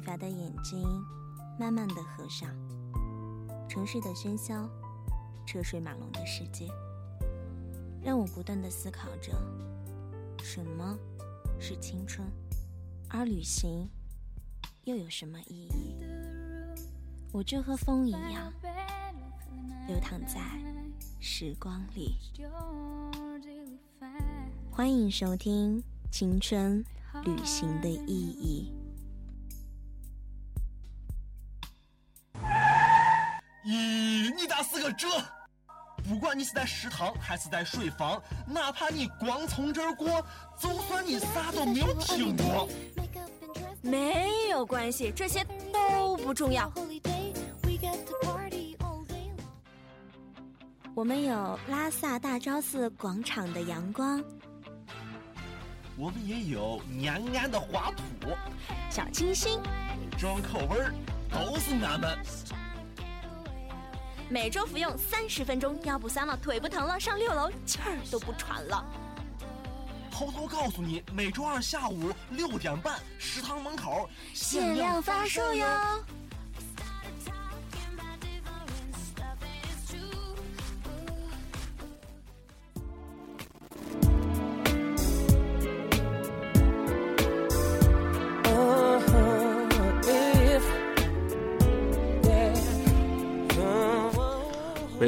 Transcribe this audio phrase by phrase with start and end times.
[0.00, 0.82] 疲乏的眼睛
[1.58, 2.48] 慢慢的合上。
[3.68, 4.66] 城市的喧嚣，
[5.46, 6.66] 车水马龙的世界，
[8.02, 9.30] 让我不断的思考着，
[10.42, 10.98] 什么
[11.58, 12.26] 是青春，
[13.10, 13.86] 而旅行
[14.84, 16.02] 又有什么意义？
[17.30, 18.50] 我就和风一样，
[19.86, 20.40] 流淌在
[21.20, 22.16] 时光里。
[24.70, 25.78] 欢迎收听
[26.10, 26.82] 《青春
[27.22, 28.72] 旅行的意义》。
[35.00, 35.08] 这？
[36.08, 40.22] 不管你是在食堂还是在水房，哪怕你光从这儿过，
[40.58, 42.68] 就算你啥都没有听过，
[43.80, 45.42] 没有关系，这些
[45.72, 46.70] 都不重要。
[50.94, 54.22] 我们有拉萨大昭寺广场的阳光，
[55.96, 58.28] 我们也有延安的花土，
[58.90, 59.60] 小清新，
[60.18, 60.92] 重口味儿
[61.30, 62.18] 都是俺们。
[64.32, 68.84] 每周服用三十分钟，腰不酸了，腿不疼了，上六楼气儿都不喘了。
[70.08, 75.66] 偷偷告诉你，每周二下午六点半，食堂门口限量发售哟。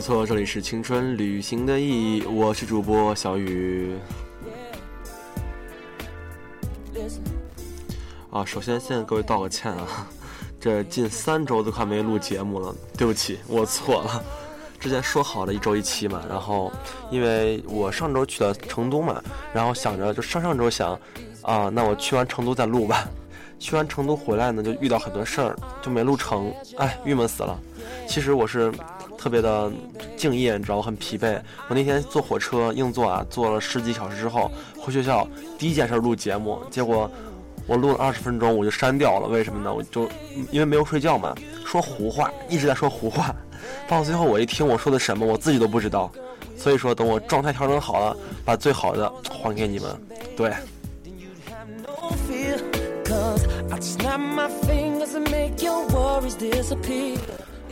[0.03, 3.95] 错，这里是青春旅行的意义，我是主播小雨。
[8.29, 10.09] 啊，首先先给各位道个歉啊，
[10.59, 14.21] 这近三周都快没录节目了，对不起，我错了。
[14.81, 16.73] 之前说好的一周一期嘛，然后
[17.09, 19.23] 因为我上周去了成都嘛，
[19.55, 20.99] 然后想着就上上周想，
[21.43, 23.09] 啊，那我去完成都再录吧。
[23.61, 27.57] 去完成都回来呢，就遇到很多事儿，就没录成，哎，郁闷死了。
[28.09, 28.73] 其实我是。
[29.23, 29.71] 特别的
[30.17, 31.41] 敬业，你知道我很疲惫。
[31.69, 35.25] 我那天坐火车硬座啊，坐了十几小时之后回学校，
[35.57, 37.09] 第一件事录节目，结果
[37.69, 39.29] 我录了二十分钟我就删掉了。
[39.29, 39.73] 为什么呢？
[39.73, 40.09] 我就
[40.51, 41.33] 因为没有睡觉嘛，
[41.65, 43.33] 说胡话，一直在说胡话。
[43.87, 46.11] 到最后我一听我说的什么，我自己都不知道。
[46.59, 49.89] 所以说，等我状态调整好了，把最好的还给你们。
[50.37, 50.53] 对。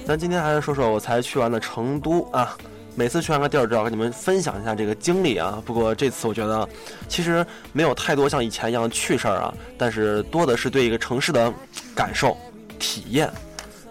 [0.07, 2.57] 咱今天还是说说我才去完了成都啊，
[2.97, 5.63] 每次去完个地儿都要跟你们分享一下这个经历啊。
[5.65, 6.69] 不过这次我觉得，
[7.09, 11.53] 其实没有太多像以前一样的趣事儿啊，但是多的是对一个城市的
[11.95, 12.37] 感受、
[12.79, 13.31] 体验。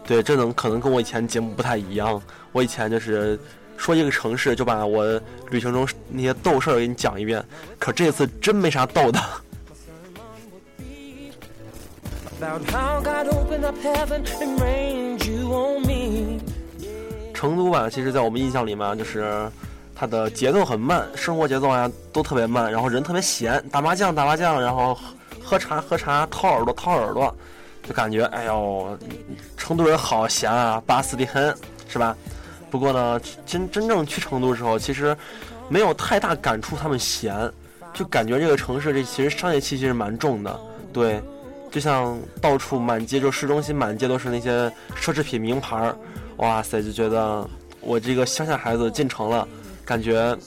[0.06, 2.22] 对，这能可能跟我以前节目不太一样。
[2.52, 3.40] 我以前就是
[3.78, 5.06] 说一个城市就把我
[5.52, 7.41] 旅行中那些逗事儿给你讲一遍，
[7.78, 9.20] 可这次真没啥逗的。
[17.39, 19.50] 成都吧，其实，在我们印象里面，就是
[19.95, 25.00] 它的节奏很慢，生活节奏啊都特别慢，然后人特别闲，打麻将打麻将，然后
[25.41, 27.33] 喝茶喝茶，掏耳朵掏耳朵，
[27.81, 28.99] 就感觉哎呦，
[29.55, 31.55] 成都人好闲啊，巴适的很，
[31.88, 32.13] 是吧？
[32.69, 35.16] 不过呢，真真正去成都的时候，其实
[35.69, 37.49] 没有太大感触他们闲，
[37.94, 40.59] 就感觉这个城市这其实商业气息是蛮重的，
[40.91, 41.23] 对。
[41.72, 44.67] 就像到处满街，就市中心满街都是那些
[44.99, 45.95] 奢侈品名牌儿，
[46.39, 47.47] 哇塞，就觉得
[47.81, 49.47] 我这个乡下孩子进城了，
[49.85, 50.38] 感觉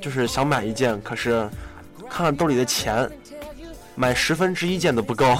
[0.00, 1.48] 就是想买一件，可是
[2.08, 3.08] 看看兜里的钱，
[3.94, 5.26] 买十分之一件都不够。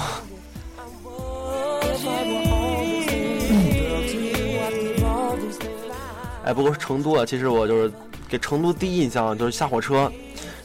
[6.45, 7.91] 哎，不过成都啊，其实我就是
[8.29, 10.11] 给成都第一印象就是下火车，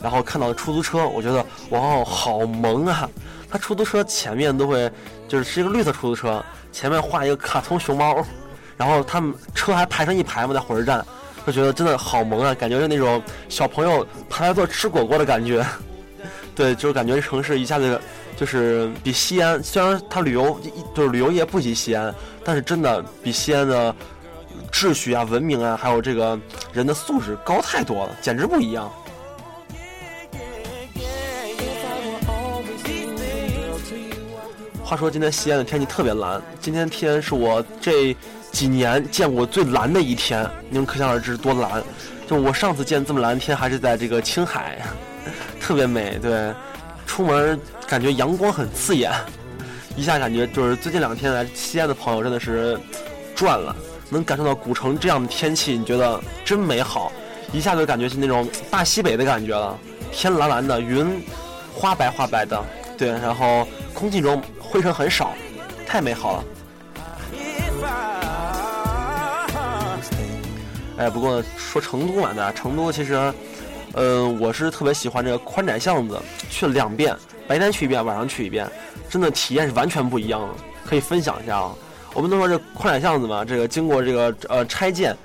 [0.03, 3.09] 然后看到出租车，我觉得哇哦，好萌啊！
[3.49, 4.93] 它出租车前面都会，
[5.27, 8.23] 就是是一个绿色出租车，前面画一个卡通熊猫，
[8.81, 11.05] 然后他们车还排成一排嘛，在火车站，
[11.47, 15.63] 就觉得真的好萌啊，感觉是那种小朋友排来坐吃果果的感觉。
[16.57, 18.01] 对，就是感觉这城市一下子
[18.39, 20.59] 就是比西安，虽然它旅游
[20.95, 23.95] 就是旅游业不及西安，但是真的比西安的
[24.73, 26.41] 秩序啊、文明啊，还有这个
[26.73, 28.91] 人的素质高太多了，简直不一样。
[34.83, 38.17] 话说今天西安的天气特别蓝，今天天是我这
[38.53, 41.83] 几年见过最蓝的一天，你们可想而知多蓝。
[42.29, 44.79] 就我上次见这么蓝天还是在这个青海，
[45.61, 46.19] 特别美。
[46.21, 46.53] 对，
[47.07, 49.13] 出门感觉阳光很刺眼，
[49.97, 52.79] 一下感觉就是最近两天来西安的朋友真的是
[53.35, 53.75] 赚了，
[54.09, 57.11] 能感受到古城这样的天气，你觉得真美好，
[57.53, 59.77] 一下就感觉是那种大西北的感觉了。
[60.13, 61.25] 天蓝蓝的，云
[61.75, 62.63] 花白花白的，
[62.99, 64.43] 对，然后空气中。
[64.73, 65.33] 灰尘很少，
[65.85, 66.45] 太美好了。
[71.01, 73.33] 哎，不过说成都嘛，的成都其实，
[73.95, 76.21] 嗯，我是特别喜欢这个宽窄巷子，
[76.51, 77.17] 去了两遍，
[77.49, 78.71] 白天去一遍，晚上去一遍，
[79.09, 80.49] 真的体验是完全不一样的，
[80.85, 81.75] 可以分享一下啊。
[82.13, 85.17] 我们都说这宽窄巷子嘛，这个经过这个呃拆建，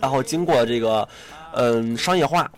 [0.00, 1.06] 然后经过这个
[1.52, 2.50] 嗯商业化，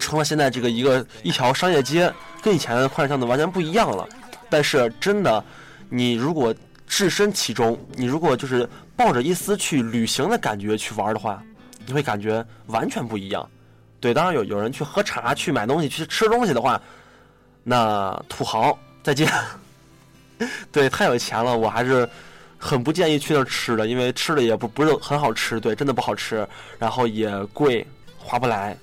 [0.00, 4.04] 成了现在这个一个一条商业街，跟以前的宽窄巷子完全不一样了。
[4.50, 5.44] 但是真的，
[5.88, 6.52] 你如果
[6.88, 11.40] 置身其中，你如果就是抱着一丝去旅行的感觉去玩的话。
[11.88, 13.48] 你会感觉完全不一样，
[13.98, 16.78] 对，当然有有人去喝茶、去买东西、去吃东西的话，
[17.64, 19.26] 那土豪再见。
[20.70, 22.06] 对，太有钱了，我还是
[22.58, 26.46] 很不建议去那儿吃的，因为吃的也不不是很好吃，对，真的不好吃，
[26.78, 27.86] 然后也贵，
[28.18, 28.76] 划不来。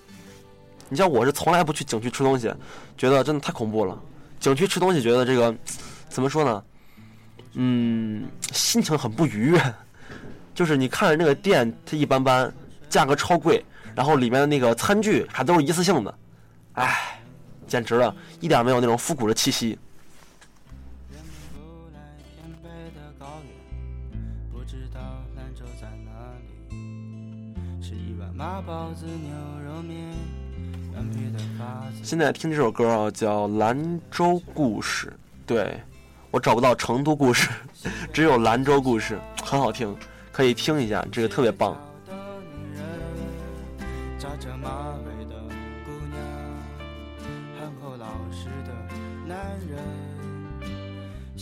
[0.90, 2.52] 你像我是从来不去景区吃东西，
[2.98, 4.02] 觉得真的太恐怖了。
[4.40, 5.56] 景区吃东西觉得这个
[6.10, 6.64] 怎么说呢？
[7.54, 9.74] 嗯，心情很不愉悦，
[10.56, 12.52] 就是你看着那个店，它一般般。
[12.96, 13.62] 价格超贵，
[13.94, 16.18] 然后里面的那个餐具还都是一次性的，
[16.76, 17.20] 唉，
[17.68, 19.78] 简直了，一点没有那种复古的气息。
[32.02, 35.08] 现在听这首歌啊，叫《兰州故事》，
[35.46, 35.78] 对
[36.32, 37.50] 我找不到成都故事，
[38.14, 39.94] 只有兰州故事，很好听，
[40.32, 41.78] 可以听一下，这个特别棒。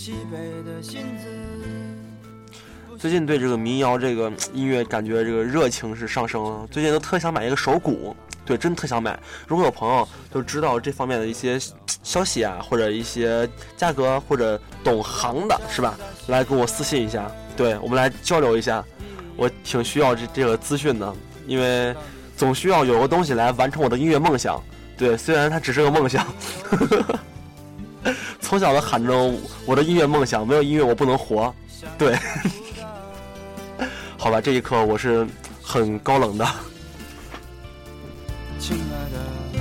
[0.03, 0.38] 西北
[0.69, 1.29] 的信子
[3.00, 6.67] 最近对这个民谣这个音乐感觉这个热情是上升了。
[6.69, 8.13] 最近都特想买一个手鼓，
[8.44, 9.17] 对，真特想买。
[9.47, 11.57] 如果有朋友就知道这方面的一些
[12.03, 15.97] 消息啊，或者一些价格，或者懂行的，是吧？
[16.27, 18.83] 来给我私信一下，对我们来交流一下。
[19.38, 21.15] 我挺需要这这个资讯的，
[21.47, 21.95] 因为
[22.35, 24.61] 总需要有个东西来完成我的音乐梦想。
[24.97, 26.27] 对，虽然它只是个梦想。
[28.53, 29.33] 从小的喊着
[29.65, 31.51] 我的音乐梦想，没有音乐我不能活。
[31.97, 32.15] 对，
[34.15, 35.27] 好吧，这一刻我是
[35.59, 36.45] 很高冷的。
[38.59, 39.59] 亲爱的，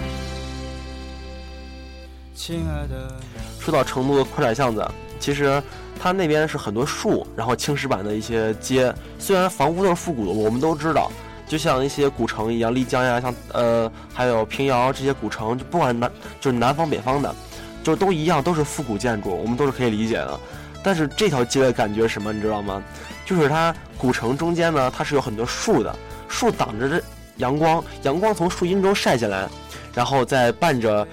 [2.34, 3.18] 亲爱的。
[3.58, 4.86] 说到成都的宽窄巷子，
[5.18, 5.62] 其实
[5.98, 8.94] 它那边是很多树，然后青石板的一些街。
[9.18, 11.10] 虽然房屋都是复古的，我们都知道，
[11.48, 16.12] 就像一些古城一样，丽江呀，像呃，还有平遥这些古城，就不管南
[16.42, 17.34] 就是南方北方的。
[17.82, 20.40] 就都一样，都是复古建筑，我们都是可以理解的。
[20.82, 22.82] 但是这条街的感觉什么，你知道吗？
[23.25, 25.94] 就是它古城中间呢，它是有很多树的，
[26.29, 27.02] 树挡着这
[27.37, 29.49] 阳光，阳光从树荫中晒进来，
[29.94, 31.06] 然后再伴着，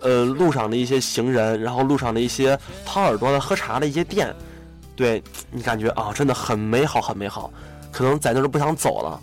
[0.00, 4.34] 呃，路上的一些行人，然后路上的一些掏耳朵的、喝茶的一些店，
[4.94, 7.50] 对你感觉啊，真的很美好，很美好。
[7.90, 9.20] 可能在那儿不想走了。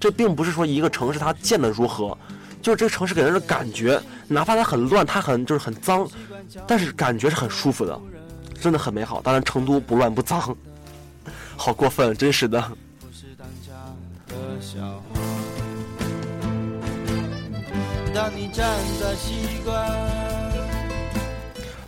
[0.00, 2.16] 这并不是说一个城市它建的如何。
[2.64, 6.08] 就是这个城市给人的感觉，哪怕它很乱，它很就是很脏，
[6.66, 8.00] 但是感觉是很舒服的，
[8.58, 9.20] 真的很美好。
[9.20, 10.56] 当然，成都不乱不脏，
[11.58, 12.64] 好过分，真是的。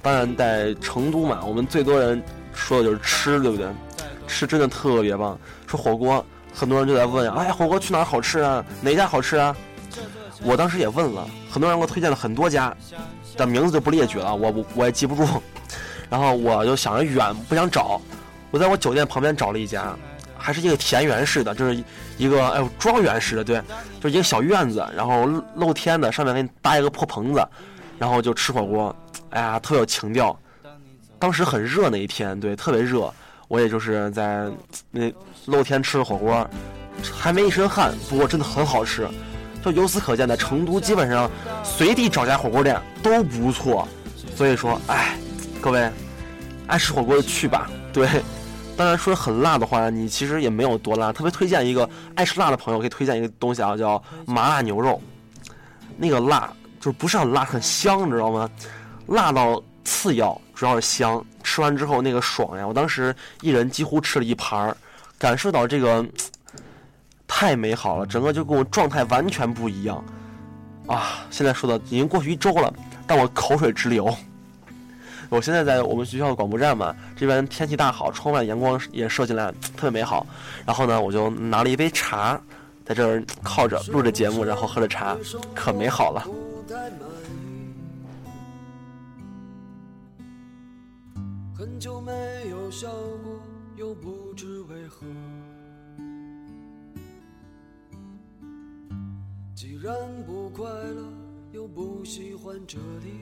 [0.02, 2.22] 当然，在成都嘛，我们最多人
[2.52, 3.66] 说的就是吃，对不对？
[4.28, 5.38] 吃真的特别棒。
[5.66, 6.22] 说火锅，
[6.52, 8.62] 很多人就在问，哎，火锅去哪儿好吃啊？
[8.82, 9.56] 哪家好吃啊？
[10.42, 12.74] 我当时也问了，很多人给我推荐了很多家，
[13.36, 15.26] 但名字就不列举了，我我也记不住。
[16.08, 18.00] 然后我就想着远不想找，
[18.50, 19.96] 我在我酒店旁边找了一家，
[20.38, 21.82] 还是一个田园式的，就是
[22.16, 23.60] 一个哎呦庄园式的，对，
[24.00, 25.26] 就一个小院子，然后
[25.56, 27.44] 露天的，上面给你搭一个破棚子，
[27.98, 28.94] 然后就吃火锅，
[29.30, 30.38] 哎呀特有情调。
[31.18, 33.12] 当时很热那一天，对，特别热，
[33.48, 34.48] 我也就是在
[34.90, 35.12] 那
[35.46, 36.48] 露天吃的火锅，
[37.12, 39.08] 还没一身汗，不过真的很好吃。
[39.66, 41.28] 就由此可见，在成都基本上
[41.64, 43.86] 随地找家火锅店都不错，
[44.36, 45.18] 所以说，哎，
[45.60, 45.90] 各位
[46.68, 47.68] 爱吃火锅的去吧。
[47.92, 48.08] 对，
[48.76, 51.12] 当然说很辣的话，你其实也没有多辣。
[51.12, 55.02] 特别推荐一个爱吃辣的朋友，可以推荐一个东西啊，叫麻辣牛肉。
[55.96, 58.48] 那个辣就是不是很辣，很香，你知道吗？
[59.08, 61.24] 辣到次要，主要是香。
[61.42, 62.64] 吃完之后那个爽呀！
[62.64, 64.76] 我当时一人几乎吃了一盘儿，
[65.18, 66.06] 感受到这个。
[67.38, 70.02] 太美好了，整个就跟我状态完全不一样，
[70.86, 71.26] 啊！
[71.30, 72.72] 现在说的已经过去一周了，
[73.06, 74.10] 但我口水直流。
[75.28, 80.26] 我现在在我们学校的广播站嘛，这边天气大好，窗外阳光也射进来，特别美好。
[80.64, 82.40] 然后呢，我就拿了一杯茶，
[82.86, 85.14] 在这儿靠着录着节目，然后喝着茶，
[85.54, 86.26] 可美好了。
[91.54, 92.12] 很久没
[92.48, 92.88] 有笑
[93.22, 93.38] 过，
[93.76, 95.04] 又不知为何。
[99.78, 99.94] 既然
[100.26, 101.02] 不快乐，
[101.52, 103.12] 又不喜欢这里。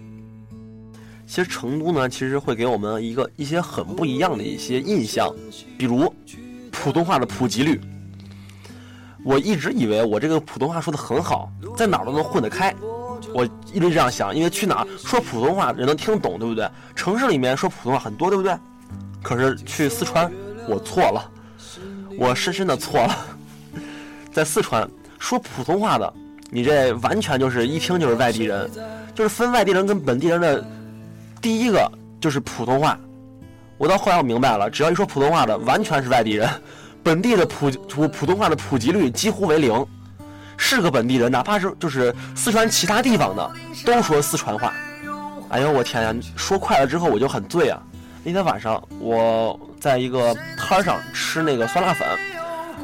[1.26, 5.34] 其实成都呢，其实会给我们一个一些很不一样的一些印象，
[5.76, 6.14] 比如
[6.70, 7.80] 普通话的普及率。
[9.25, 12.73] 我一直以为我这个普通话说的很好，在哪儿都能混得开。
[13.34, 16.70] 我一直这样想，因为去哪儿说普通话人能听懂，对不对？
[16.94, 18.56] 城市里面说普通话很多，对不对？
[19.25, 20.30] 可是去四川，
[20.68, 21.32] 我错了，
[22.16, 23.26] 我深深的错了。
[24.30, 26.14] 在四川说普通话的，
[26.54, 28.70] 你这完全就是一听就是外地人，
[29.12, 30.64] 就是分外地人跟本地人的。
[31.42, 32.96] 第一个就是普通话，
[33.76, 36.49] 我到后来我明白了，只要一说普通话的，完全是外地人，
[37.02, 39.84] 本地的普普普通话的普及率几乎为零。
[40.56, 43.50] 是个本地人，哪怕是就是四川其他地方的，
[43.84, 44.73] 都说四川话。
[45.49, 47.82] 哎呦我天呀，说快了之后我就很醉啊！
[48.23, 52.06] 那天晚上我在一个摊上吃那个酸辣粉，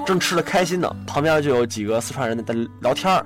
[0.04, 3.24] 正吃的开心呢，旁边就有几个四川人在聊天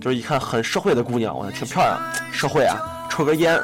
[0.00, 1.98] 就是一看很社会的姑娘，我挺漂亮，
[2.32, 2.78] 社会啊，
[3.10, 3.60] 抽根烟。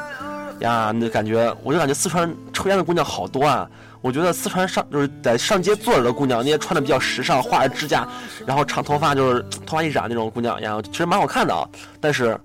[0.61, 3.69] 呀，那感觉我就感觉四川抽烟的姑娘好多啊！
[4.01, 8.07] 我觉得四川上就是在上街坐着的姑娘，那些穿的比较时尚，画着指甲，
[8.47, 11.69] 然后长头发就是头发一染那种姑娘呀，其实蛮好看的啊。
[12.01, 12.39] 但是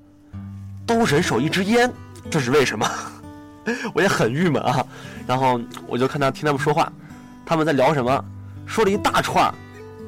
[0.85, 1.91] 都人手一支烟，
[2.31, 2.89] 这是为什么？
[3.93, 4.83] 我也很郁闷啊。
[5.27, 6.91] 然后我就看他听他们说话，
[7.45, 8.25] 他们在聊什么？
[8.65, 9.53] 说了一大串，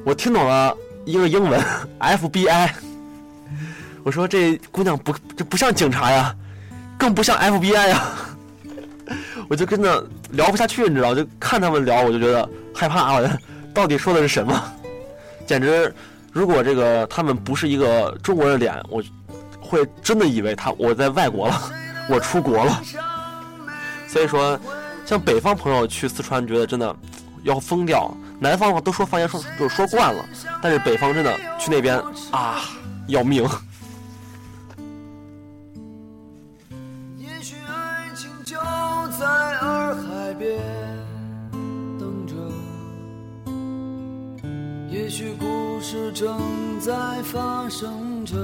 [0.04, 1.60] 我听懂了一个英文
[2.00, 2.70] FBI。
[4.02, 6.34] 我说这姑娘不这不像警察呀。
[6.98, 8.12] 更不像 FBI 呀，
[9.48, 11.14] 我就跟着聊不下去，你知道？
[11.14, 13.38] 就看他们聊，我就觉得害怕啊！
[13.72, 14.62] 到底说的是什么？
[15.46, 15.94] 简直，
[16.30, 19.02] 如果这个他们不是一个中国人的脸，我
[19.58, 21.58] 会真的以为他我在外国了，
[22.10, 22.82] 我出国了。
[24.06, 24.60] 所以说，
[25.06, 26.94] 像北方朋友去四川，觉得真的
[27.44, 30.22] 要疯掉；南方的话都说方言说就说惯了，
[30.60, 31.98] 但是北方真的去那边
[32.30, 32.60] 啊
[33.10, 33.46] 要命。
[37.18, 38.56] 也许爱情就
[39.18, 40.58] 在洱海边
[41.98, 42.34] 等着，
[44.88, 46.92] 也许故事正在
[47.24, 48.36] 发生着。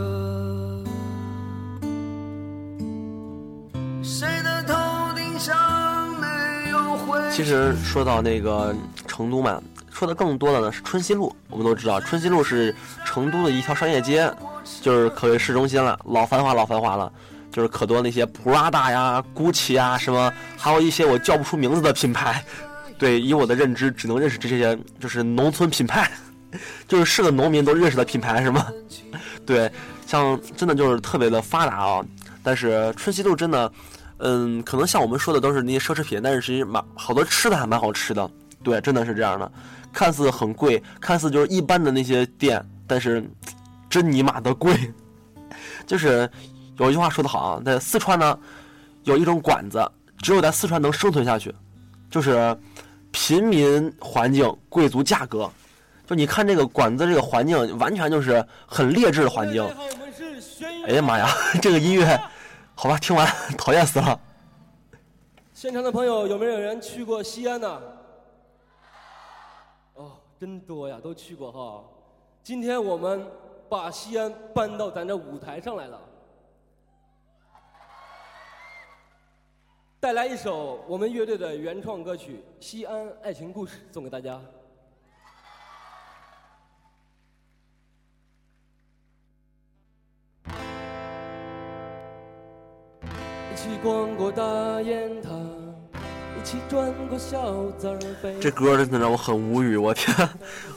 [4.02, 4.74] 谁的头
[5.14, 7.18] 顶上没有灰？
[7.32, 8.74] 其实说到那个
[9.06, 11.34] 成都嘛，说的更多的呢是春熙路。
[11.50, 14.32] 我们都知道，春熙路是成都的一条商业街，
[14.80, 17.12] 就是可谓市中心了，老繁华老繁华了，
[17.50, 22.44] 就是可多那些 Prada 呀、GUCCI 啊什么，还有一些我叫不出名字的品牌。
[22.98, 26.10] 对，以我的认知，只能认识这些，就是农村品牌。
[26.88, 28.66] 就是是个农民都认识的品牌是吗？
[29.44, 29.70] 对，
[30.06, 32.04] 像真的就是特别的发达啊。
[32.42, 33.70] 但是春熙路真的，
[34.18, 38.30] 嗯，可能像我们说的都是那些奢侈品，但是其实蛮好多吃的还蛮好吃的。
[38.62, 39.50] 对，真的是这样的。
[39.92, 43.22] 看似很贵，看似就是一般的那些店，但是
[43.96, 44.76] 真尼玛的贵。
[45.86, 46.30] 就是
[46.76, 48.38] 有一句话说得好啊，在四川呢，
[49.04, 51.54] 有一种馆子，只有在四川能生存下去，
[52.10, 52.54] 就是
[53.10, 55.50] 贫民环境，贵族价格。
[56.06, 59.66] 就你看这个馆子，这个环境完全就是很劣质的环境。
[60.86, 61.26] 哎呀妈呀，
[61.62, 62.20] 这个音乐，
[62.74, 63.26] 好吧，听完
[63.56, 64.20] 讨厌死了。
[65.54, 67.80] 现场的朋友有没有人去过西安呢？
[69.94, 71.82] 哦，真多呀，都去过哈。
[72.42, 73.26] 今天我们
[73.68, 76.00] 把西安搬到咱这舞台上来了，
[79.98, 84.40] 带来一首我们乐队的原创歌曲《西安爱情故事》，送给大家。
[93.52, 95.30] 一起逛过大雁塔
[98.40, 100.16] 这歌真的让我很无语，我天！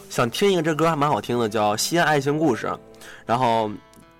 [0.09, 2.65] 想听一个这歌还蛮好听的，叫《西安爱情故事》，
[3.25, 3.69] 然后，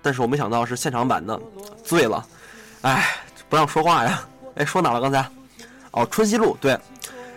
[0.00, 1.40] 但是我没想到是现场版的，
[1.82, 2.24] 醉了，
[2.82, 3.16] 哎，
[3.48, 4.24] 不让说话呀！
[4.54, 5.28] 哎，说哪了刚才？
[5.90, 6.78] 哦，春熙路，对，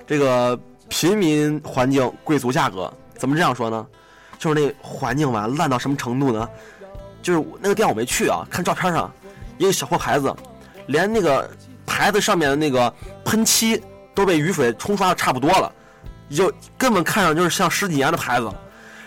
[0.05, 0.57] 这个
[0.89, 3.87] 平民环境，贵族价格，怎么这样说呢？
[4.37, 6.47] 就是那环境吧，烂到什么程度呢？
[7.23, 9.11] 就是那个店我没去啊，看照片上
[9.57, 10.31] 一个小破牌子。
[10.85, 11.49] 连那个
[11.85, 12.93] 牌子上面的那个
[13.23, 13.81] 喷漆
[14.13, 15.71] 都被雨水冲刷的差不多了，
[16.29, 18.51] 就根本看上就是像十几年的牌子。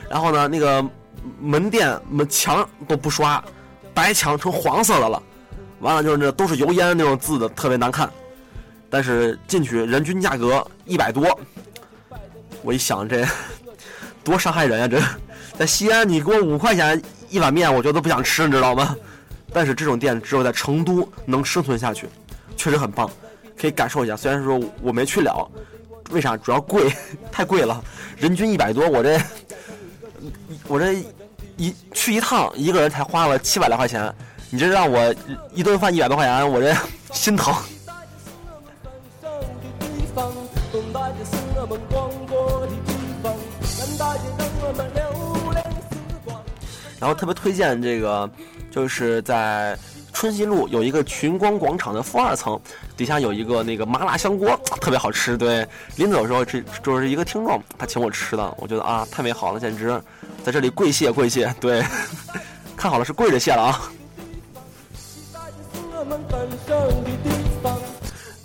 [0.09, 0.85] 然后呢，那个
[1.41, 3.43] 门店门墙都不刷，
[3.93, 5.23] 白墙成黄色的了。
[5.81, 8.11] 完了就是那都是油烟那种字的，特别难看。
[8.89, 11.39] 但是进去人均价格一百多，
[12.63, 13.27] 我一想这
[14.25, 14.89] 多伤害人呀！
[14.89, 15.03] 这
[15.59, 18.97] 在西安你给我五块钱一碗面，我觉得都不想吃，你知道吗？
[19.53, 22.09] 但是这种店只有在成都能生存下去，
[22.57, 23.11] 确实很棒。
[23.59, 24.17] 可以感受一下。
[24.17, 25.51] 虽然说我没去了，
[26.11, 26.37] 为啥？
[26.37, 26.93] 主要贵，
[27.33, 27.83] 太贵了，
[28.17, 29.21] 人均一百多，我这
[30.69, 30.95] 我这
[31.57, 34.13] 一去一趟，一个人才花了七百来块钱。
[34.51, 35.15] 你这让我
[35.53, 36.75] 一顿饭一百多块钱，我这
[37.13, 37.55] 心疼。
[46.99, 48.29] 然后特别推荐这个，
[48.71, 49.77] 就是在
[50.17, 52.59] 春熙路有一个群光广场的负二层，
[52.97, 55.37] 底下有一个那个麻辣香锅，特别好吃。
[55.37, 60.01] 对，临走的时候，这就是一个听众，他请我吃的，我觉得啊，太美好了，简直
[60.43, 61.55] 在这里跪谢跪谢。
[61.61, 61.85] 对，
[62.75, 63.93] 看好了是跪着谢了啊。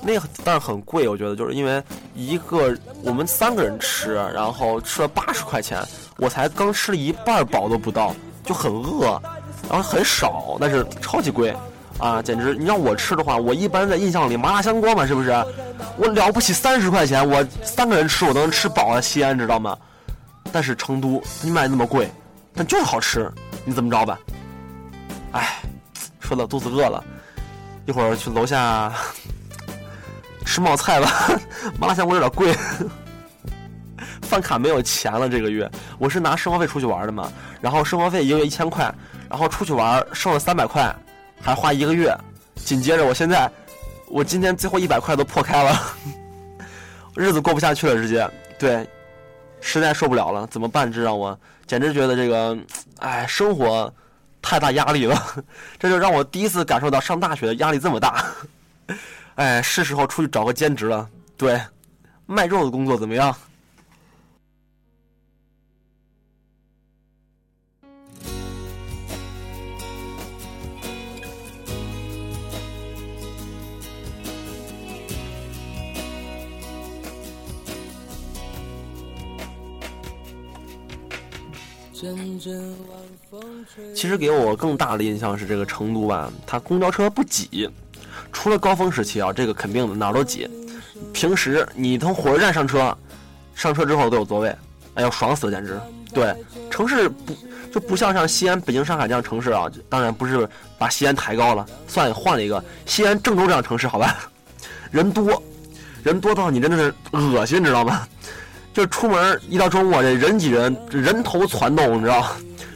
[0.02, 1.82] 那个但是很贵，我觉得就是因为
[2.14, 5.82] 一个我们三个人吃，然后吃了八十块钱，
[6.18, 8.14] 我才刚吃了一半饱都不到，
[8.44, 9.22] 就很饿，
[9.72, 11.56] 然后很少，但是超级贵，
[11.98, 12.54] 啊，简直！
[12.54, 15.30] 你让我吃的话，我一般在印象里麻辣香锅嘛，是不是？
[15.96, 19.02] 我了不起三十块钱，我三个人吃我都能吃饱了。
[19.02, 19.78] 西安知道吗？
[20.52, 22.12] 但是成都你卖那么贵，
[22.54, 23.32] 但就是好吃，
[23.64, 24.20] 你怎么着吧？
[25.32, 25.62] 哎，
[26.20, 27.02] 说的肚子饿了，
[27.86, 28.92] 一会儿去楼下。
[30.44, 31.10] 吃冒菜吧，
[31.80, 32.54] 麻辣香锅有点贵，
[34.24, 35.30] 饭卡没有钱了。
[35.30, 38.94] 这个月我是拿生活费出去玩的嘛，然后生活费一个月一千块，
[39.32, 40.94] 然后出去玩剩了三百块，
[41.42, 42.14] 还花一个月。
[42.56, 43.50] 紧接着我现在，
[44.10, 45.82] 我今天最后一百块都破开了，
[47.16, 48.86] 日子过不下去了，直接对，
[49.62, 50.92] 实在受不了了，怎么办？
[50.92, 52.58] 这让我简直觉得这个，
[53.00, 53.92] 哎，生活
[54.42, 55.18] 太大压力了，
[55.80, 58.26] 这就让我第一次感受到上大学的压力这么大。
[59.36, 61.08] 哎，是时候出去找个兼职了。
[61.38, 61.58] 对，
[62.26, 63.34] 卖肉的工作怎么样？
[83.94, 87.70] 其实给我更大的印象是这个成都吧，它公交车不挤。
[88.32, 90.50] 除了高峰时期啊，这个肯定的，哪儿都挤。
[91.14, 92.96] 平时你从火车站上车，
[93.56, 94.56] 上车之后都有座位，
[94.96, 95.80] 哎呦，爽死了，简直。
[96.14, 96.36] 对，
[96.70, 97.34] 城市不
[97.74, 99.70] 就不像像西安、北京、上海这样城市啊？
[99.90, 104.30] 当然不是把西安抬高了，算，换了一个西安、郑州这样城市，好吧？
[104.92, 105.42] 人多，
[106.04, 108.08] 人多到你真的是恶心，你知道吗？
[108.74, 112.26] 就出门一到中午，这人挤人，人头攒动，你知道，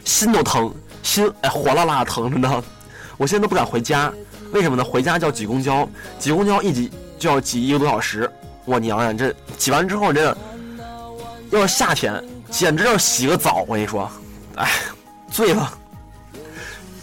[0.03, 2.63] 心都疼，心哎火辣辣疼，真的。
[3.17, 4.11] 我现在都不敢回家。
[4.51, 4.83] 为什么呢？
[4.83, 5.87] 回家叫挤公交，
[6.19, 8.29] 挤公交一挤就要挤一个多小时。
[8.65, 10.35] 我娘呀，这挤完之后，这
[11.51, 13.63] 要是夏天，简直要洗个澡。
[13.67, 14.09] 我跟你说，
[14.55, 14.69] 哎，
[15.31, 15.71] 醉了。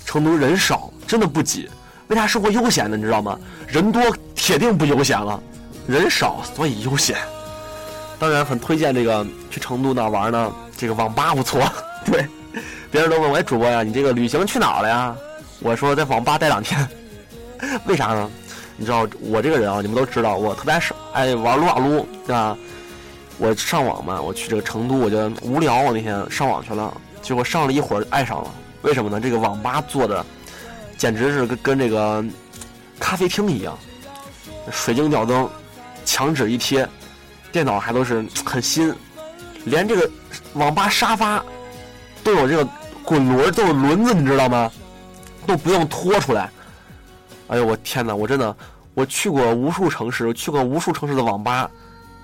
[0.05, 1.71] 成都人少，真的不挤。
[2.09, 2.97] 为啥生活悠闲呢？
[2.97, 3.39] 你知道吗？
[3.67, 4.03] 人多
[4.35, 5.43] 铁定不悠闲了，
[5.87, 7.17] 人少所以悠闲。
[8.23, 10.53] 当然很推荐这个去成都哪玩呢？
[10.77, 11.61] 这个网吧不错。
[12.07, 12.25] 对，
[12.89, 15.17] 别人都问我，哎，主播呀，你这个旅行去哪儿了呀？
[15.59, 16.89] 我说在网吧待两天。
[17.85, 18.31] 为啥呢？
[18.77, 22.57] 你知道我这个人啊，你们都知道，我特别爱上爱玩撸啊撸，对吧？
[23.39, 28.49] 我上网嘛，我去这个成都，我就无聊，我那天上网去了，结果上了一会儿爱上了。
[28.83, 29.19] 为什么呢？
[29.21, 30.25] 这个网吧做的
[30.97, 32.25] 简直是跟跟这个
[33.01, 33.77] 咖啡厅一样，
[34.71, 35.51] 水晶吊灯，
[36.05, 36.89] 墙纸一贴，
[37.53, 38.93] 电脑还都是 很新，
[39.65, 40.11] 连这个
[40.55, 41.45] 网吧沙发
[42.25, 42.67] 都有这个
[43.05, 44.73] 滚轮，都有轮子，你知道吗？
[45.47, 46.51] 都不用拖出来。
[47.49, 48.15] 哎呦我天哪！
[48.15, 48.57] 我真的，
[48.95, 51.71] 我去过无数城市，去过无数城市的网吧，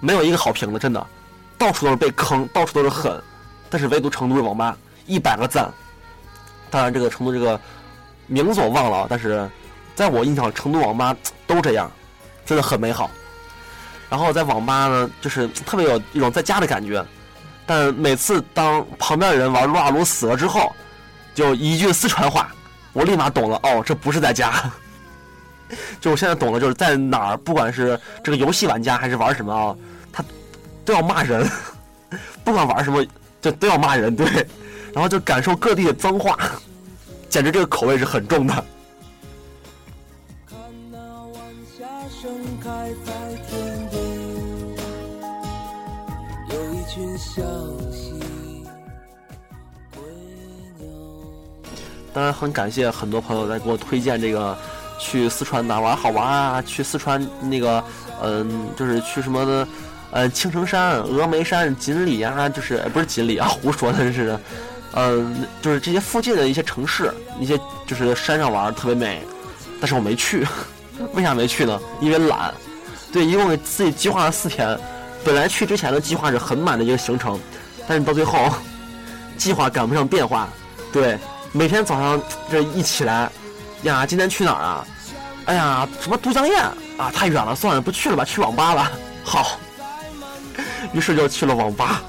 [0.01, 1.07] 没有一个好评的，真的，
[1.59, 3.23] 到处都是被坑，到处都是狠，
[3.69, 4.75] 但是唯独成都的网吧
[5.07, 5.71] 一百个赞。
[6.71, 7.61] 当然，这个成都这个
[8.27, 9.47] 名字我忘了，但是
[9.95, 11.14] 在我印象，成都网吧
[11.47, 11.91] 都这样，
[12.47, 13.11] 真的很美好。
[14.11, 17.05] 然后在网吧呢，就是特别有一种在家的感觉，
[17.66, 20.75] 但每次当旁边的人玩撸啊撸死了之后，
[21.35, 22.51] 就一句四川话，
[22.92, 24.53] 我立马懂了，哦，这不是在家。
[26.01, 29.77] 就我现在懂了，就是在哪儿，不管是这个游戏玩家还是玩什么啊，
[30.11, 30.25] 他
[30.83, 31.47] 都要骂人，
[32.42, 33.05] 不管玩什么
[33.42, 34.27] 就都要骂人，对，
[34.94, 36.38] 然后就感受各地的脏话，
[37.29, 38.64] 简直这个口味是很重的。
[52.12, 54.57] 当然，很感谢很多朋友在给我推荐这个。
[55.01, 56.61] 去四川哪玩好玩啊？
[56.62, 57.81] 去四川那个，
[58.21, 59.68] 嗯，就是去什么的，
[60.11, 64.37] 呃，青城山、峨眉山、锦里啊，就是不是锦里啊，胡说的是，
[64.94, 69.23] 嗯，就是这些附近的一些城市，一些就是山上玩特别美，
[69.81, 70.44] 但是我没去，
[71.14, 71.79] 为啥没去呢？
[72.01, 72.53] 因为懒，
[73.12, 74.77] 对，一共给自己计划了四天。
[75.25, 77.38] 本来去之前的计划是很满的一个行程，
[77.87, 78.53] 但是到最后，
[79.37, 80.49] 计划赶不上变化。
[80.92, 81.16] 对，
[81.59, 83.29] 每天早上这一起来，
[83.83, 84.87] 呀，今天去哪儿啊？
[85.47, 86.57] 哎呀，什么都江堰
[86.97, 87.11] 啊？
[87.12, 88.92] 太远了，算了，不去了吧，去网吧吧。
[89.25, 89.59] 好，
[90.92, 92.01] 于是就去了网吧。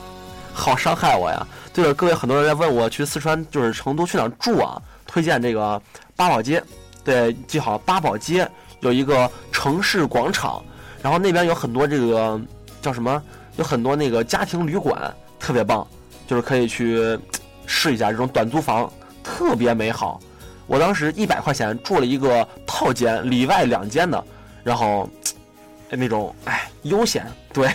[0.53, 1.47] 好伤害我呀！
[1.73, 4.79] 对了，各位，很多人在问我去四川就是成都去哪儿住啊？
[5.07, 5.81] 推荐这个
[6.15, 6.63] 八宝街，
[7.03, 8.47] 对，记好，八宝街
[8.81, 10.63] 有一个城市广场，
[11.01, 12.39] 然后那边有很多这个
[12.83, 13.19] 叫什么？
[13.57, 15.88] 有很多那个家庭旅馆，特别棒，
[16.27, 17.17] 就是可以去
[17.65, 18.91] 试一下这种短租房，
[19.23, 20.19] 特别美好。
[20.67, 24.23] 我当时一百块钱住了一个套间，里外两间的，
[24.63, 25.10] 然后
[25.89, 27.69] 那种哎悠闲，对。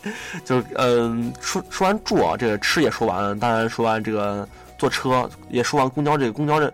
[0.44, 6.72] 就嗯，说说完住啊，这个吃也说完了，当然说完这个坐车也说完公交，这个公交这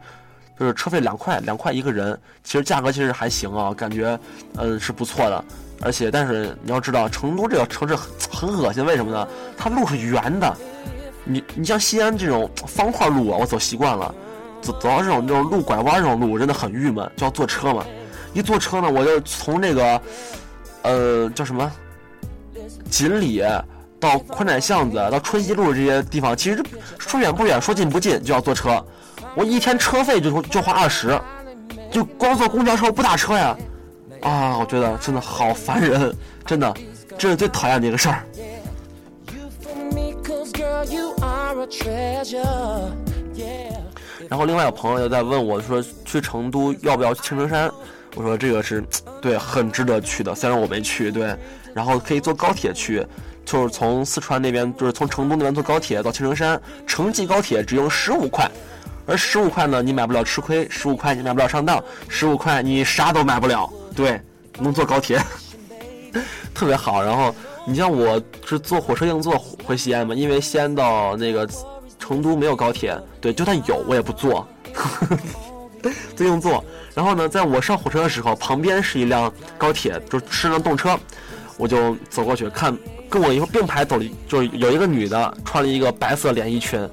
[0.61, 4.17] 就是车费两块，两块一个人，其实价格其实还行啊，感觉
[4.57, 5.45] 嗯是不错的，
[5.81, 9.27] 而且但是你要知道，成都这个城市很很恶心，为什么呢？
[9.57, 10.57] 它路是圆的，
[11.25, 14.15] 你你像西安这种方块路啊，我走习惯了，
[14.61, 17.85] 走走到这种这种路拐弯这种路，真的很郁闷，就要坐车嘛，
[18.33, 20.01] 一坐车呢，我就从那个
[20.83, 21.71] 呃叫什么？
[22.91, 23.43] 锦里
[23.99, 26.63] 到宽窄巷子到春熙路这些地方，其实
[26.99, 28.85] 说远不远，说近不近，就要坐车。
[29.35, 31.19] 我一天车费就就花二十，
[31.91, 33.57] 就光坐公交车不打车呀！
[34.21, 36.15] 啊，我觉得真的好烦人，
[36.47, 36.73] 真的，
[37.19, 38.25] 这是最讨厌的一个事儿。
[44.29, 47.71] 然后另外有朋友又在问我说，去成都要不要去青城山？
[48.15, 48.83] 我说这个是
[49.21, 51.37] 对，很值得去的，虽然我没去，对。
[51.75, 53.05] 然后可以坐高铁去，
[53.45, 58.49] 就是从四川那边，就是从成都那边坐高铁到青城山，城际高铁只用十五块，
[59.07, 63.69] 而十五块呢，你买不了吃亏，十五块你买不了上当，十五块你啥都买不了。
[63.97, 64.21] 对，
[64.59, 65.21] 能坐高铁，
[66.55, 67.03] 特别好。
[67.03, 67.35] 然后
[67.67, 71.49] 你像我是坐火车硬座回西安嘛，因为西安到那个
[71.99, 74.47] 成都没有高铁，对，就算有我也不坐，
[76.15, 76.63] 坐硬座。
[76.95, 80.99] 然后呢，在我上火车的时候，旁边是一辆高铁，就是辆动车。
[81.57, 82.77] 我就走过去看，
[83.09, 86.89] 跟我一块并排走了，就有一个女的穿了一个白色连衣裙，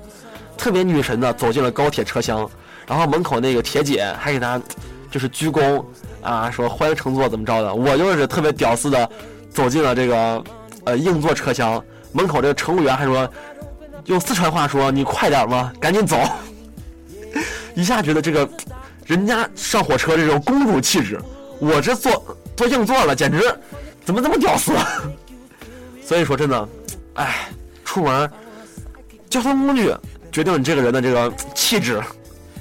[0.56, 2.48] 特别女神的走进了高铁车厢，
[2.88, 4.62] 然后门口那个铁姐还给她
[5.10, 5.84] 就是鞠躬
[6.22, 7.74] 啊，说欢迎乘坐怎么着的。
[7.74, 9.10] 我就是特别屌丝的
[9.50, 10.44] 走进了这个
[10.86, 13.30] 呃硬座车厢，门口这个乘务员还说
[14.06, 16.18] 用四川话说你快点吧，赶紧走。
[17.76, 18.50] 一下觉得这个
[19.06, 21.20] 人家上火车这种公主气质，
[21.60, 23.42] 我这坐坐硬座了，简直。
[24.04, 24.74] 怎么这么屌丝？
[26.04, 26.70] 所以说真的，
[27.14, 27.50] 哎，
[27.86, 28.30] 出门
[29.30, 29.94] 交通工具
[30.32, 32.02] 决定你这个人的这个气质。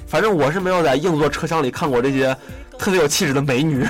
[0.07, 2.35] 反正我是没有在硬座车厢里看过这些
[2.77, 3.87] 特别有气质的美女，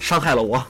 [0.00, 0.64] 伤害了我。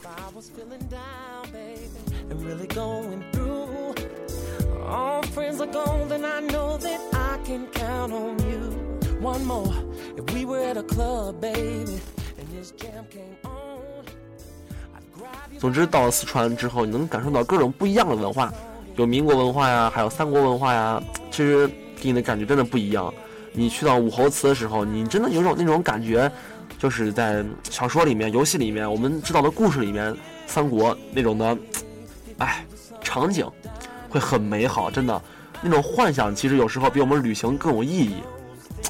[15.58, 18.52] 总之，到了四川之后，你能感受到各种不一样的文化，
[18.96, 21.02] 有民国文化呀，还有三国文化呀。
[21.30, 21.66] 其实
[21.96, 23.12] 给你的感觉真的不一样。
[23.52, 26.30] 你去到武侯祠的时候，你真的有种那种感觉，
[26.78, 30.14] 就是在小说里面、游戏里面，我们知道的故事里面，
[30.46, 31.56] 三国那种的，
[32.38, 32.64] 哎，
[33.00, 33.48] 场景
[34.08, 35.22] 会很美好，真的。
[35.62, 38.16] 那种幻想其实有时候比我们旅行更有意义。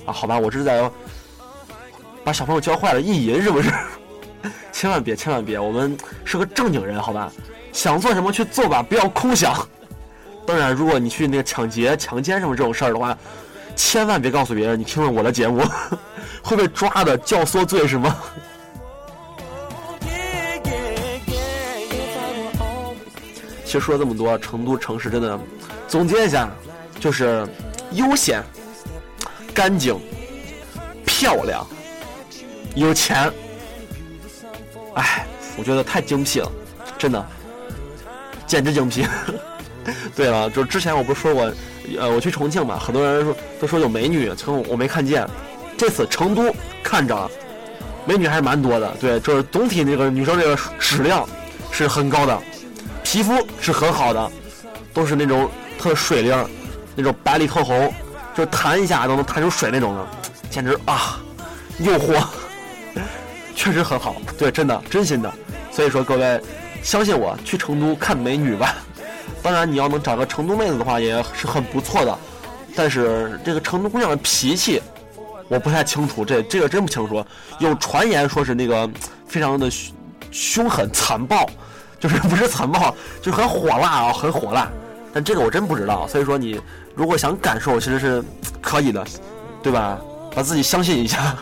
[0.06, 0.90] 啊，好吧，我这是在
[2.22, 3.70] 把小朋友教坏了，意淫是不是？
[4.72, 5.58] 千万别，千万别！
[5.58, 7.32] 我们是个正经人，好吧？
[7.72, 9.54] 想做什么去做吧，不要空想。
[10.46, 13.16] 当然，如果你去那个抢劫、强奸什么这种事儿的话，
[13.74, 15.62] 千万别告诉别人你听了我的节目，
[16.42, 18.16] 会被抓的，教唆罪是吗？
[23.64, 25.38] 其实说了这么多，成都城市真的，
[25.88, 26.48] 总结一下，
[27.00, 27.46] 就是
[27.92, 28.42] 悠闲、
[29.54, 29.96] 干净、
[31.06, 31.64] 漂亮、
[32.74, 33.32] 有钱。
[34.94, 35.24] 哎，
[35.56, 36.50] 我觉得太精辟了，
[36.98, 37.24] 真的，
[38.46, 39.06] 简直精辟。
[40.16, 41.52] 对了，就是之前我不是说过，
[41.98, 45.26] 呃，我去重庆嘛，很多人说都说有美女，从我没看见。
[45.76, 47.30] 这次成都看着了，
[48.06, 48.96] 美女还是蛮多的。
[49.00, 51.28] 对，就是总体那个女生这个质量
[51.70, 52.40] 是很高的，
[53.02, 54.30] 皮肤是很好的，
[54.92, 56.48] 都是那种特水灵，
[56.94, 57.92] 那种白里透红，
[58.34, 60.06] 就弹一下都能弹出水那种的，
[60.50, 61.20] 简直啊，
[61.78, 62.22] 诱惑。
[63.56, 65.32] 确实很好，对，真的，真心的。
[65.70, 66.40] 所以说，各位，
[66.82, 68.74] 相信我，去成都看美女吧。
[69.42, 72.18] 当然，你要能找个成都妹子的话，也是很不错的。
[72.74, 74.82] 但是，这个成都姑娘的脾气，
[75.48, 77.24] 我不太清楚，这这个真不清楚。
[77.60, 78.90] 有传言说是那个
[79.28, 79.70] 非常的
[80.32, 81.48] 凶狠残暴，
[82.00, 82.92] 就是不是残暴，
[83.22, 84.68] 就是很火辣啊，很火辣。
[85.14, 86.60] 但这个我真不知道，所以说你
[86.94, 88.22] 如果想感受，其实是
[88.60, 89.06] 可以的，
[89.62, 90.00] 对吧？
[90.34, 91.38] 把自己相信一下。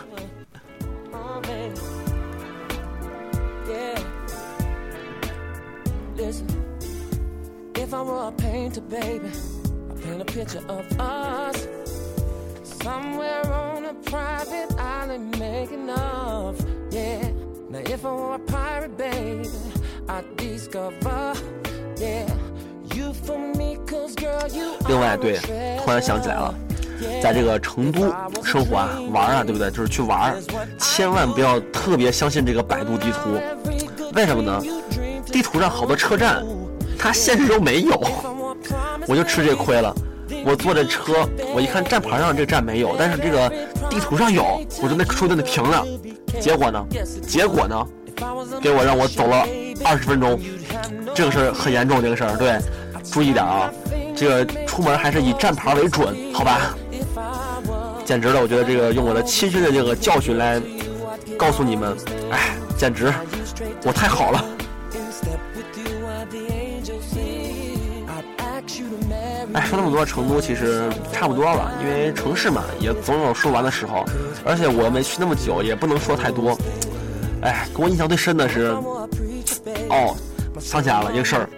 [6.15, 6.43] this
[7.73, 9.31] if i were a painter baby
[10.03, 11.67] paint a picture of us
[12.83, 16.55] somewhere on a private island making love.
[16.91, 17.31] Yeah.
[17.69, 19.49] Now, if I were a pirate, baby,
[20.07, 21.33] I'd discover.
[21.97, 22.29] Yeah.
[24.87, 25.39] 另外，对
[25.83, 26.53] 突然想起来了，
[27.21, 28.13] 在这个成都
[28.43, 29.69] 生活啊、玩啊，对不对？
[29.71, 30.35] 就是去玩，
[30.77, 33.39] 千万不要特别相信这个百度地图。
[34.13, 34.61] 为什么呢？
[35.25, 36.43] 地图上好多车站，
[36.99, 37.99] 它现实中没有，
[39.07, 39.93] 我就吃这亏了。
[40.45, 43.49] 我坐这车，我一看站牌上这站没有，但是这个
[43.89, 45.85] 地图上有，我就那说在那停了。
[46.39, 46.85] 结果呢？
[47.27, 47.87] 结果呢？
[48.61, 49.45] 给我让我走了
[49.83, 50.39] 二十分钟，
[51.15, 52.57] 这个事儿很严重，这个事儿对，
[53.13, 53.71] 注意点啊。
[54.15, 56.75] 这个出门还是以站牌为准，好吧？
[58.03, 60.59] 简直了，我觉得这个用我的亲身的这个教训来
[61.37, 61.95] 告诉你们，
[62.31, 63.13] 哎，简直
[63.85, 64.45] 我太好了。
[69.53, 74.03] 哎，说那么多，成都其实差不多了，因为城市嘛，也总有说完的时候。
[74.43, 76.57] 而且我没去那么久，也不能说太多。
[77.41, 78.75] 哎，给我印象最深的是，
[79.89, 80.15] 哦，
[80.59, 81.49] 想起来了一个事儿。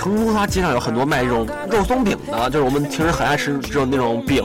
[0.00, 4.42] 成都它街上有很多卖这种肉松饼的，就是我们平时很爱吃这种那种饼，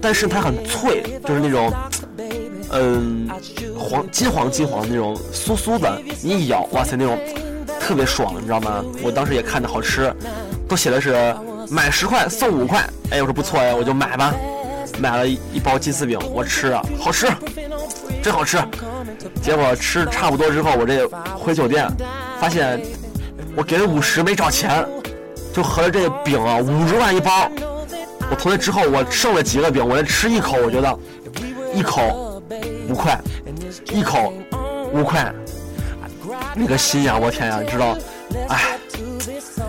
[0.00, 1.70] 但是它很脆，就是那种，
[2.70, 3.28] 嗯，
[3.78, 7.18] 黄金黄金黄那种酥酥的，你一咬，哇塞，那种
[7.78, 8.82] 特别爽，你知道吗？
[9.02, 10.10] 我当时也看着好吃，
[10.66, 11.36] 都写的是
[11.68, 14.34] 买十块送五块，哎，我说不错呀，我就买吧，
[14.98, 17.26] 买了一一包金丝饼，我吃啊，好吃，
[18.22, 18.56] 真好吃。
[19.42, 21.06] 结果吃差不多之后，我这
[21.38, 21.86] 回酒店，
[22.40, 22.80] 发现
[23.58, 24.86] 我给了五十没找钱，
[25.52, 27.50] 就合着这个饼啊五十万一包。
[28.30, 30.96] 我从那之后，我剩了几个饼，我连吃一口，我觉得
[31.74, 32.40] 一口
[32.88, 33.20] 五块，
[33.90, 34.32] 一口
[34.92, 35.34] 五块，
[36.54, 37.98] 那个心呀，我天呀，你知道，
[38.48, 38.78] 哎，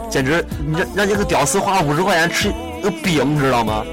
[0.08, 3.84] 简直你让让这个屌丝花了五十块钱吃个饼，你知道吗？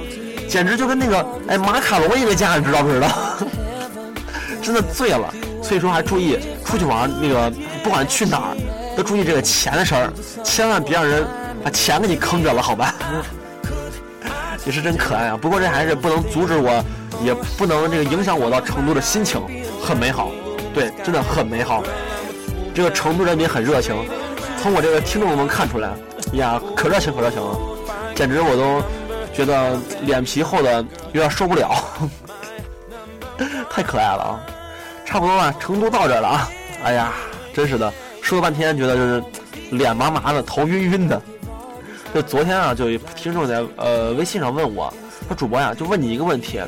[0.46, 3.09] 简直就跟那个哎马卡龙一个价，你知道不知道？
[4.61, 5.32] 真的醉了。
[5.62, 7.50] 所以说还注意出去玩，那个
[7.82, 8.56] 不管去哪儿，
[8.96, 11.24] 都注意这个钱的事儿，千万别让人
[11.62, 12.94] 把钱给你坑着了，好吧？
[14.64, 15.38] 也是真可爱啊！
[15.40, 16.82] 不过这还是不能阻止我，
[17.22, 19.40] 也不能这个影响我到成都的心情，
[19.80, 20.32] 很美好，
[20.74, 21.85] 对，真的很美好。
[22.74, 23.94] 这个成都人民很热情，
[24.61, 25.90] 从我这个听众能看出来，
[26.32, 27.56] 呀，可热情可热情了，
[28.14, 28.82] 简直我都
[29.32, 31.70] 觉得脸皮厚的有点受不了，
[33.70, 34.40] 太可爱了啊！
[35.04, 36.48] 差不多了，成都到这了啊！
[36.82, 37.12] 哎呀，
[37.54, 37.92] 真是的，
[38.26, 39.22] 说了半天，觉得就是
[39.70, 41.22] 脸麻麻的，头晕晕的。
[42.12, 44.92] 就昨天啊，就有听众在呃微信上问我，
[45.28, 46.60] 说主播呀，就问你一个问题，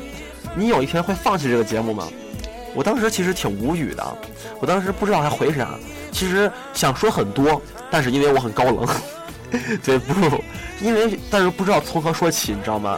[0.55, 2.07] 你有一天会放弃这个节目吗？
[2.73, 4.17] 我当时其实挺无语的，
[4.61, 5.71] 我当时不知道该回啥，
[6.13, 8.87] 其实想说很多，但是因为我很高冷，
[9.83, 10.41] 所以不，
[10.79, 12.97] 因为但是不知道从何说起，你知道吗？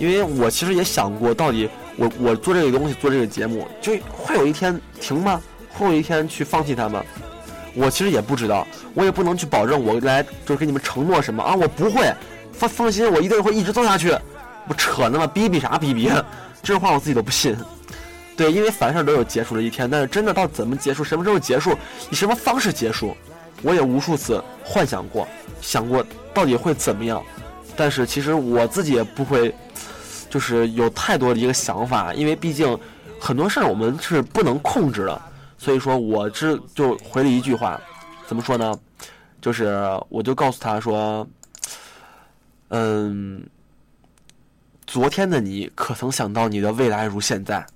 [0.00, 5.40] 因为我其实也想过，到底我我做这个东西，做这个节目，就会有一天停吗？
[5.68, 7.04] 会有一天去放弃它吗？
[7.74, 12.12] 我其实也不知道，我也不能去保证我来就是给你们承诺什么啊，我不会，
[12.52, 14.16] 放放心，我一定会一直做下去。
[14.68, 15.26] 不扯呢吗？
[15.26, 16.10] 逼逼啥逼逼？
[16.62, 17.56] 这话我自己都不信。
[18.36, 21.76] 对，因为凡事都有结束的一天，但是真的到怎么结束，什么时候结束，
[22.10, 23.16] 以什么方式结束，
[23.62, 25.26] 我也无数次幻想过，
[25.60, 27.22] 想过到底会怎么样。
[27.76, 29.54] 但是其实我自己也不会，
[30.28, 32.78] 就是有太多的一个想法，因为毕竟
[33.18, 35.22] 很多事儿我们是不能控制的。
[35.60, 37.78] 所以说，我只就回了一句话，
[38.26, 38.74] 怎么说呢？
[39.42, 41.28] 就是我就告诉他说，
[42.68, 43.46] 嗯，
[44.86, 47.66] 昨天的你可曾想到你的未来如现在？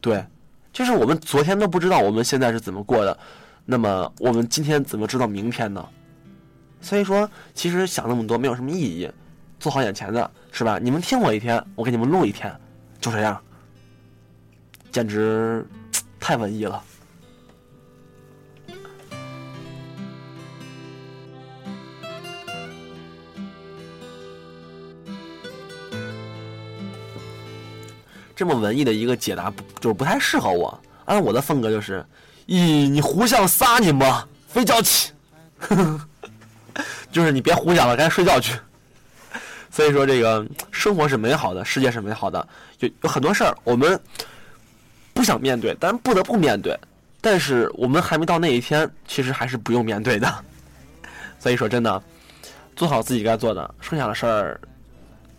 [0.00, 0.24] 对，
[0.72, 3.18] 就是我们昨天都不知道我们现在是怎么过的，
[3.66, 5.86] 那么我们今天怎么知道明天呢？
[6.80, 9.10] 所以说，其实想那么多没有什么意义，
[9.60, 10.78] 做好眼前的，是吧？
[10.78, 12.58] 你们听我一天，我给你们录一天，
[13.02, 13.38] 就这样，
[14.90, 15.66] 简直
[16.18, 16.82] 太文艺了。
[28.38, 30.80] 这么文艺的一个解答不就不太适合我。
[31.06, 32.06] 按我的风格就是，
[32.46, 34.24] 咦，你胡想啥呢嘛？
[34.52, 35.10] 睡觉去，
[37.10, 38.56] 就是你别胡想了，赶紧睡觉去。
[39.72, 42.48] 所以说，这个生活是美好的，世界是美好的，
[42.78, 44.00] 有有很多事儿我们
[45.12, 46.78] 不想面对，但不得不面对。
[47.20, 50.32] 但是我们还没到那一天，其实还是不用面对的。
[51.40, 52.00] 所以说真的，
[52.76, 54.60] 做好自己该做的，剩下的事儿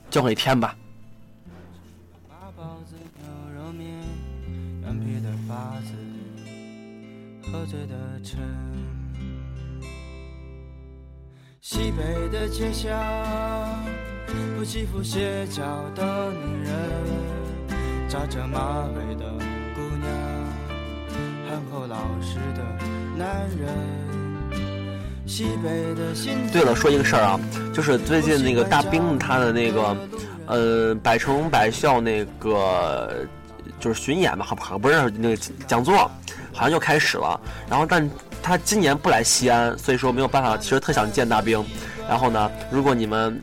[0.09, 0.75] 交给天吧。
[7.59, 8.39] 喝醉的城。
[11.59, 12.97] 西北的街巷，
[14.57, 15.61] 不欺负斜角
[15.93, 16.73] 的女人，
[18.07, 19.29] 扎着马尾的
[19.75, 20.09] 姑娘，
[21.49, 22.63] 憨厚老实的
[23.17, 23.67] 男人。
[25.27, 27.37] 西北的新对了，说一个事儿啊，
[27.73, 29.97] 就是最近那个大兵他的那个，
[30.47, 33.27] 呃，百城百校那个
[33.81, 36.09] 就是巡演吧，好好不是那个讲座，
[36.53, 37.39] 好像又开始了。
[37.69, 38.09] 然后，但
[38.41, 40.57] 他今年不来西安，所以说没有办法。
[40.57, 41.63] 其实特想见大兵。
[42.07, 43.39] 然后呢，如果你们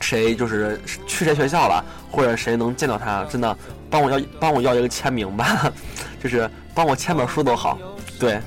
[0.00, 3.56] 谁就是去谁学校了，或者谁能见到他，真的
[3.88, 5.72] 帮我要帮我要一个签名吧，
[6.22, 7.78] 就是帮我签本书都好。
[8.18, 8.40] 对，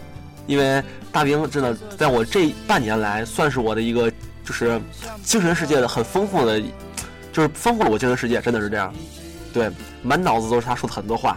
[0.45, 4.11] 因为大兵真的在我这半年来，算是我的一个
[4.45, 4.79] 就是
[5.23, 6.61] 精神世界的很丰富的，
[7.33, 8.93] 就是丰富了我精神世界，真的是这样。
[9.51, 9.71] 对，
[10.03, 11.35] 满脑子都是他说的很多话，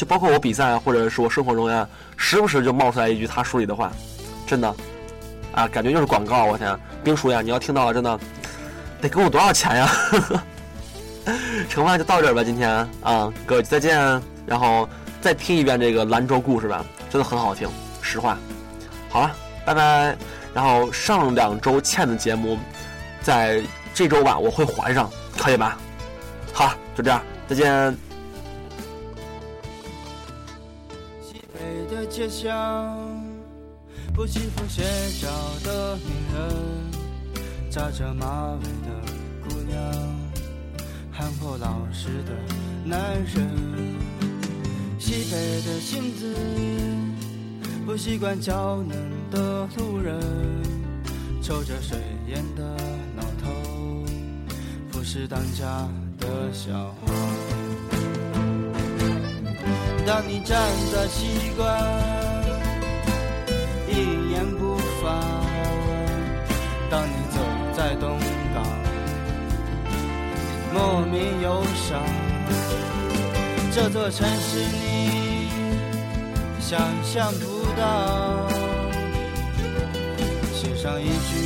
[0.00, 1.86] 就包括我比赛或者是我生活中呀，
[2.16, 3.92] 时不时就冒出来一句他书里的话，
[4.46, 4.74] 真的，
[5.52, 6.46] 啊，感觉就是广告。
[6.46, 8.18] 我天，兵叔呀，你要听到了，真的
[9.02, 9.90] 得给我多少钱呀？
[11.68, 12.70] 盛饭就到这儿吧，今天
[13.02, 14.00] 啊，各位再见。
[14.46, 14.88] 然后
[15.20, 17.68] 再听一遍这个兰州故事吧，真的很好听，
[18.00, 18.38] 实话。
[19.10, 19.30] 好了，
[19.66, 20.16] 拜拜。
[20.54, 22.58] 然后上两周欠的节目，
[23.20, 25.76] 在这周吧我会还上，可以吧？
[26.54, 28.09] 好，就这样，再见。
[32.20, 32.54] 街巷，
[34.12, 34.82] 不欺负斜
[35.22, 35.26] 角
[35.64, 39.82] 的女人，扎着马尾的姑娘，
[41.10, 42.32] 憨厚老实的
[42.84, 43.48] 男人。
[44.98, 46.36] 西北的杏子，
[47.86, 48.98] 不习惯娇嫩
[49.30, 50.20] 的路人，
[51.40, 51.96] 抽着水
[52.28, 52.76] 烟的
[53.16, 54.04] 老头，
[54.92, 56.70] 不是当家的小
[57.06, 57.39] 孩。
[60.10, 60.58] 当你站
[60.92, 61.64] 在西关，
[63.86, 65.22] 一言不发；
[66.90, 67.38] 当你走
[67.76, 68.18] 在东
[68.52, 68.60] 港，
[70.74, 72.02] 莫名忧伤。
[73.72, 75.48] 这座城市你
[76.58, 78.48] 想象不到，
[80.52, 81.38] 写上一句，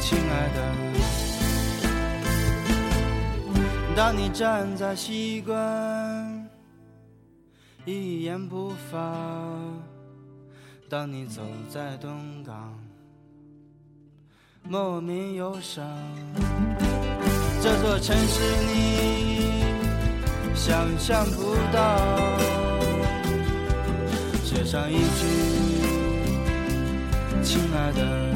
[0.00, 0.58] 亲爱的。
[3.94, 5.56] 当你站在西关，
[7.90, 8.98] 一言不发；
[10.90, 12.78] 当你走在东港，
[14.62, 15.82] 莫名忧伤。
[17.62, 19.62] 这座城市你
[20.54, 22.38] 想象不到，
[24.44, 25.26] 写上一句，
[27.42, 28.34] 亲爱的，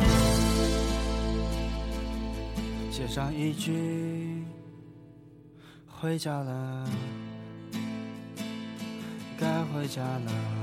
[2.91, 4.43] 写上一句。
[5.87, 6.88] 回家了，
[9.43, 10.62] 该回家了。